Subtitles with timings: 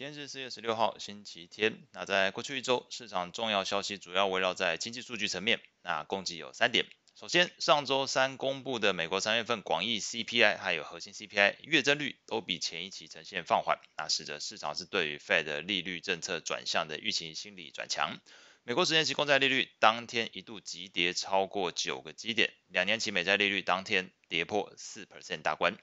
[0.00, 1.86] 今天是四月十六号，星期天。
[1.92, 6.86] 那在过去一周，市场重要消息主要围绕在经济数据层面，那共计有三点。
[7.14, 18.20] 首先，上周三公布的美国三月份广义 CPI 还有核心 CPI 月增率都比前一期呈现放缓，那使得市场是对于 Fed 利率政策转向的预期心理转强。
[18.62, 25.76] 美国十年期公债利率当天一度急跌超过九个基点，两年期美债利率当天跌破四 percent 大关。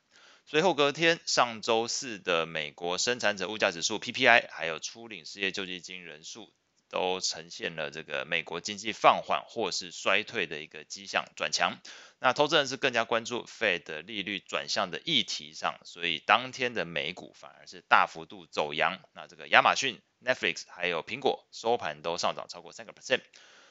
[0.49, 6.53] 随后隔天，上周四的美国生产者物价指数 PPI，还有初领失业救济金人数，
[6.89, 11.77] 都呈现了这个美国经济放缓或是衰退的一个迹象转强。
[12.19, 19.01] 那投资人是更加关注 Fed 利率转向的议题上，所以当天的美股反而是大幅度走扬。
[19.13, 23.19] 那这个亚马逊、Netflix 还有苹果收盘都上涨超过三个 percent。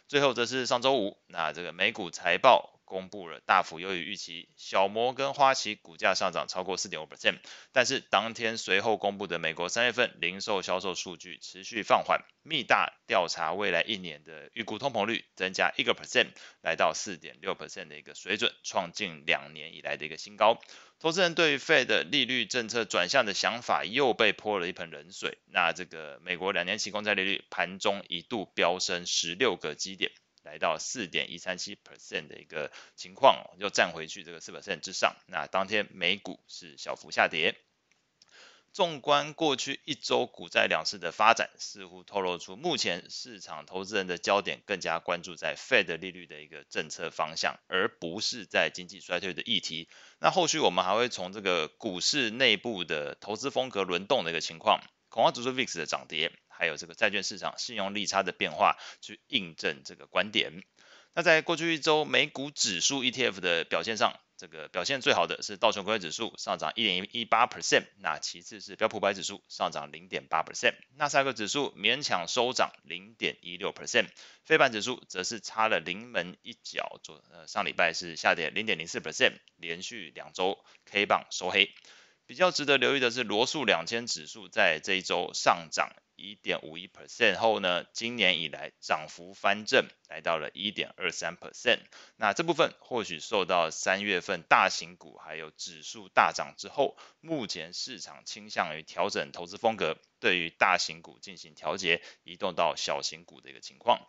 [0.09, 2.76] 最后则是上周五，那这个美股财报。
[2.87, 7.41] 公布了大幅优于预期，小摩跟花旗股价上涨超过四点五 percent，
[7.73, 16.28] 但是当天随后公布的美国三月份零售销售数据持续放缓，密大调查未来一年的预估通膨率增加一个 percent，
[16.62, 20.59] 来到四点六 percent 的一个水准，创近两年以来的一个新高。
[20.98, 30.11] 投资人对于 Fed 利率政策转向的想法又被泼了一盆冷水，那这个美国两年期公债利率盘中一度飙升十六个基点。
[30.47, 35.16] 来到四点一三七 percent 的一个情况，又站回去这个四 percent 之上。
[35.27, 37.56] 那当天美股是小幅下跌。
[38.72, 49.88] 纵观过去一周股债两市的发展，似乎透露出目前市场投资人的焦点更加关注在 Fed 利率的一个政策方向，而不是在经济衰退的议题。
[50.20, 56.31] 那后续我们还会从这个股市内部的投资风格轮动的一个情况，恐慌指数 VIX 的涨跌。
[56.59, 60.62] 还有这个债券市场信用利差的变化，去印证这个观点。
[61.15, 74.09] 那在过去一周美股指数 ETF 的表现上，这个表现最好的是道琼工业指数上涨一点一八 percent，那其次是标普百指数上涨零点八 percent，纳斯达克指数勉强收涨零点一六 percent，
[74.45, 81.72] 非半指数则是差了临门一脚，做呃上礼拜是下跌零点零四 percent，连续两周 K 棒收黑。
[82.27, 85.89] 比较值得留意的是罗素两千指数在这一周上涨。
[86.16, 91.78] 一点五一 percent 后呢，今年以来涨幅翻正，来到了一点二三 percent。
[92.16, 104.00] 那这部分或许受到三月份大型股还有指数大涨之后，目前市场倾向于调整投资风格，对于大型股进行调节，移动到小型股的一个情况。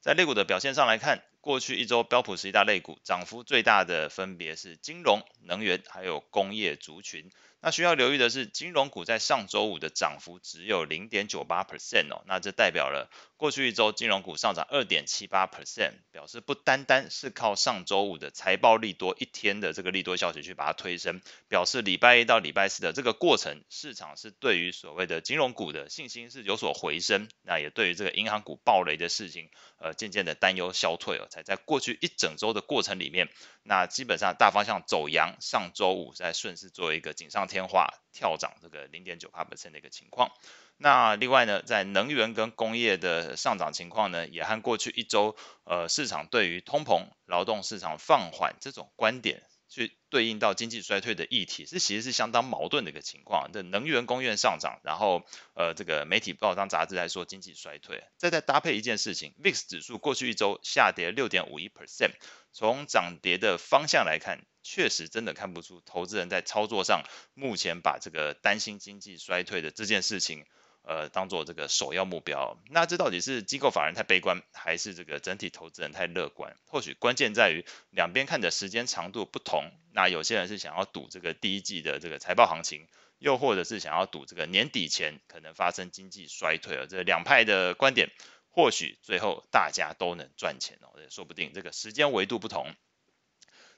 [0.00, 7.30] 在类股的表现上来看，过去一周标普十大类股涨幅最大的分别是金融、能源还有工业族群。
[7.60, 33.28] 那需要留意的是，金融股在上周五的涨幅只有零点九八 percent 哦，那这代表了过去一周金融股上涨二点七八 percent，表示不单单是靠上周五的财报利多一天的这个利多消息去把它推升，表示礼拜一到礼拜四的这个过程，市场是对于所谓的金融股的信心是有所回升，那也对于这个银行股暴雷的事情，呃，渐渐的担忧消退哦，在过去一整周的过程里面，
[33.62, 40.30] 那基本上大方向走阳，上周五在顺势做一个锦上添花跳涨这个零点九八百分的一个情况。
[40.76, 53.50] 那另外呢，在能源跟工业的上涨情况呢，也和过去一周呃市场对于通膨、劳动市场放缓这种观点去对应到经济衰退的议题，是其实是相当矛盾的一个情况。
[53.52, 62.12] 的能源供应上涨，然后呃这个媒体报章杂志来说经济衰退，再再搭配一件事情，VIX 指数过去一周下跌六点五一 percent，
[62.52, 64.44] 从涨跌的方向来看。
[64.66, 67.04] 确实真的看不出投资人在操作上，
[67.34, 70.46] 目前把这个担心经济衰退的这件事情，
[70.86, 72.58] 呃，当做这个首要目标。
[72.70, 76.54] 那这到底是机构法人太悲观，还是这个整体投资人太乐观？
[76.66, 79.70] 或许关键在于两边看的时间长度不同。
[79.92, 82.86] 那有些人是想要赌这个第一季的这个财报行情，
[83.18, 86.76] 又或者是想要赌这个年底前可能发生经济衰退。
[86.76, 88.10] 而这两派的观点，
[88.50, 91.52] 或许最后大家都能赚钱哦，也说不定。
[91.54, 92.74] 这个时间维度不同。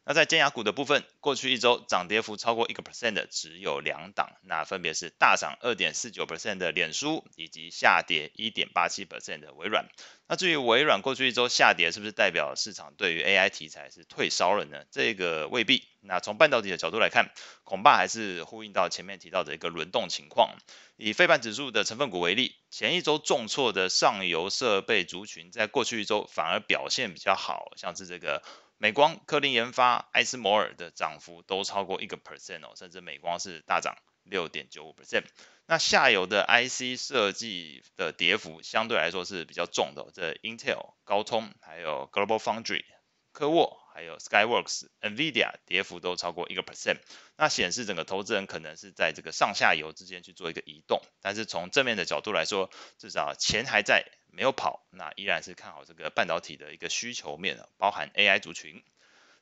[0.09, 9.89] 那在尖牙股的部分，过去一周涨跌幅超过一个 percent 的只有两档，那分别是大涨二点四九 percent 的脸书，以及下跌一点八七 percent 的微软。
[10.29, 14.85] 那至于微软过去一周下跌，是不是代表市场对于 AI 题材是退烧了呢？
[14.93, 15.83] 这个未必。
[16.03, 17.33] 那从半导体的角度来看，
[17.65, 20.55] 恐怕还是呼应到前面提到的一个轮动情况。
[20.97, 28.45] 以费半指数的成分股为例，前一周重挫的上游设备族群，在过去一周反而表现比较好，像是这个。
[28.79, 35.25] 美光、科林研发、艾斯摩尔的涨幅都超过一个 percent 哦，甚至美光是大涨六点九五 percent。
[35.67, 42.85] 那下游的 IC 设计的跌幅相对来说是比较重的，这 Intel、高通、还有 Global Foundry、
[43.33, 47.01] 科沃，还有 Skyworks、NVIDIA 跌幅都超过一个 percent，
[47.37, 58.83] 那显示整个投资人可能是在这个上下游之间去做一个移动，但是从正面的角度来说，至少钱还在，没有跑，那依然是看好这个半导体的一个需求面，包含 AI 族群。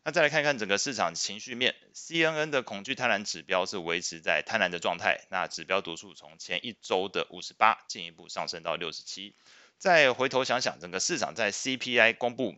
[0.07, 9.35] 那再来看看整个市场情绪面，CNN 的恐惧贪婪指标是维持在贪婪的状态，那指标读数从前一周的五十八进一步上升到六十七。
[9.79, 12.55] 再回头想想，整个市场在 CPI 公布、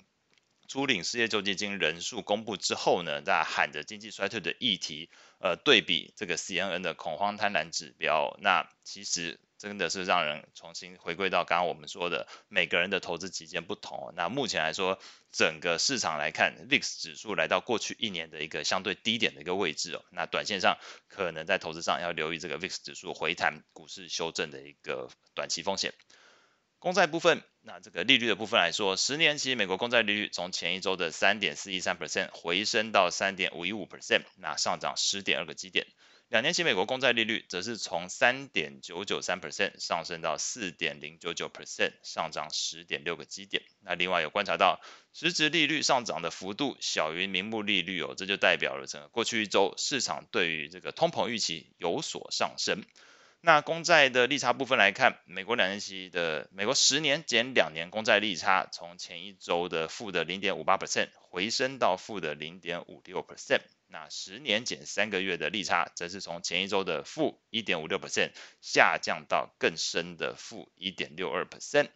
[0.66, 5.08] 初领失业救济金人数公布之后呢，在喊着经济衰退的议题，
[5.38, 9.38] 呃，对比这个 CNN 的恐慌贪婪指标，那其实。
[9.58, 14.12] 真的是让人重新回归到刚刚我们说的，每个人的投资极见不同。
[14.14, 14.98] 那目前来说，
[15.32, 20.04] 整个市场来看，VIX 指数来到过去一年的一个相对低点的一个位置哦。
[20.10, 25.94] 那短线上可能在投资上要留意这个 VIX 指数回弹、股市修正的一个短期风险。
[26.78, 35.86] 公债部分，那这个利率的部分来说，十年期美国公债利率从前一周的三点四一三 percent 回升到三点五一五 percent，那上涨十点二个基点。
[36.28, 43.62] 两年期美国公债利率则是从三点九九三 percent 上升到四点零九九 percent，上涨十点六个基点。
[43.80, 44.80] 那另外有观察到，
[45.12, 52.82] 实质利率上涨的幅度小于名目利率哦，这就代表了整个过去一周市场对于这个通膨预期有所上升。
[53.40, 63.60] 那公债的利差部分来看，美国两年期的美国十年减两年公债利差从前一周的负的零点五八 percent 回升到负的零点五六 percent。
[63.88, 71.90] 那十年减三个月的利差，则是从前一周的负一点五六 percent 下降到更深的负一点六二 percent。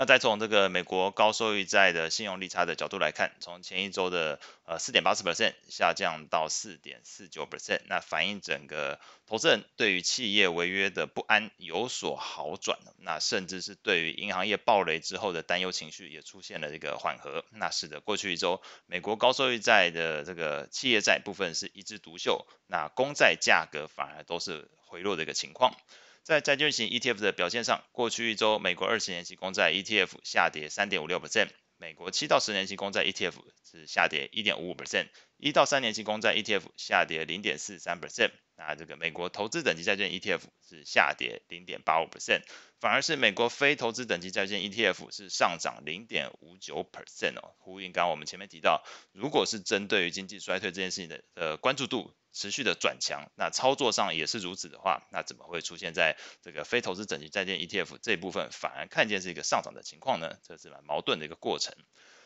[0.00, 25.74] 那再从这个美国高收益债的信用利差的角度来看，从前一周的呃四点八四 percent 下降到四点四九 percent，那反映整个投资人对于企业违约的不安有所好转，那甚至是对于银行业暴雷之后的担忧情绪也出现了一个缓和，那使得过去一周美国高收益债的这个企业债部分是一枝独秀，那公债价格反而都是回落的一个情况。
[26.22, 33.32] 在债券型 ETF 的表现上，过去一周美国二十年期公债 ETF 下跌三点五六 percent，美国七到十年期公债 ETF
[33.68, 35.08] 是下跌一点五五 percent，
[35.38, 38.30] 一到三年期公债 ETF 下跌零点四三 percent。
[38.56, 42.42] 那这个美国投资等级债券 ETF 是下跌零点八五 percent，
[42.78, 47.54] 反而是美国非投资等级债券 ETF 是上涨零点五九 percent 哦。
[47.58, 52.14] 呼应刚刚我们前面提到，如果是针对于经济衰退这件事情的呃关注度。
[52.32, 60.38] 持续的转强，那操作上也是如此的话，那怎么会出现在这个非投资等级债券 ETF 这一部分反而看见是一个上涨的情况呢？
[60.46, 61.74] 这是蛮矛盾的一个过程。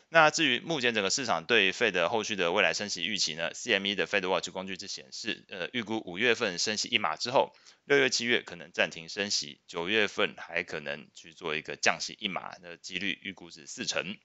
[0.07, 7.51] 那至于目前整个市场对 Fed 后续的未来升息预期呢？CME 的 Fed Watch 工具之显示，呃，预估五月份升息一码之后，
[7.85, 14.15] 六月、七月可能暂停升息，九月份还可能去做一个降息一码的几率预估是四成。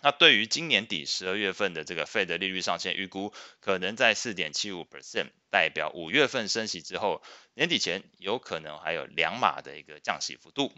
[0.00, 7.22] 那对于今年底十二月份的这个费的利率上限预估，可能在四点七五 percent，代表五月份升息之后，
[7.54, 10.72] 年底前有可能还有两码的一个降息幅度。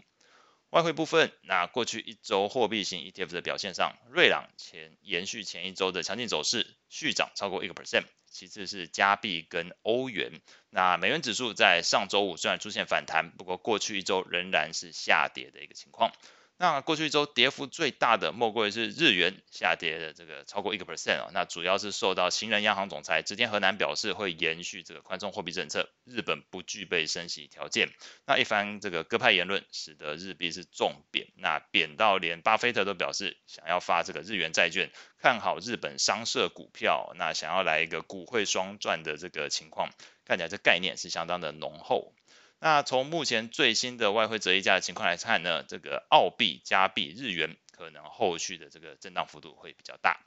[0.71, 8.05] 外汇部分，那过去一周货币型 ETF 的表现上，瑞郎前延续前一周的强劲走势，续涨超过一个 percent。
[8.29, 10.41] 其次是加币跟欧元。
[10.69, 16.13] 那美元指数在上周五虽然出现反弹，不过过去一周仍然是下跌的一个情况。
[16.61, 27.89] 那过去一周跌幅最大的莫过于是日元下跌的这个超过一个 percent 啊，那主要是受到新任央行总裁直田河南表示会延续这个宽松货币政策，日本不具备升息条件。
[28.27, 39.89] 那一番这个鸽派言论，使得日币是重贬，那贬到连巴菲特都表示想要发这个日元债券，看好日本商社股票，那想要来一个股汇双赚的这个情况，
[40.25, 42.13] 看起来这概念是相当的浓厚。
[42.63, 50.19] 那从目前最新的外汇折溢价的情况来看呢，这个澳币、加币、日元可能后续的这个震荡幅度会比较大。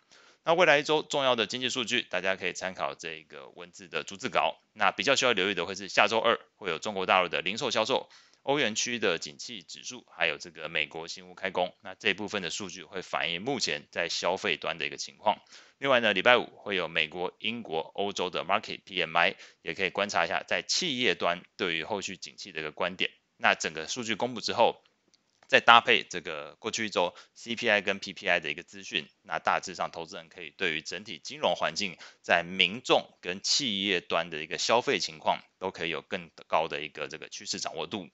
[0.42, 4.56] 那未来一周重要的经济数据，大家可以参考这个文字的逐字稿。
[4.72, 8.10] 那比较需要留意的会是下周二会有中国大陆的零售销售。
[8.44, 15.38] 欧元区的景气指数，还有这个美国新屋开工，那这部分的数据会反映目前在消费端的一个情况。
[15.78, 23.10] 另外呢，礼拜五会有美国、英国、欧洲的 Market PMI，也可以观察一下在企业端对于后续景气的一个观点。
[23.38, 24.84] 那整个数据公布之后，
[25.54, 38.08] 再搭配这个过去一周 CPI 跟 PPI 的一个资讯，那大致上投资人可以对于整体金融环境在民众跟企业端的一个消费情况，都可以有更高的一个这个趋势掌握度。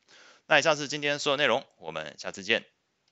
[0.46, 2.66] 那以上是今天所有内容，我们下次见。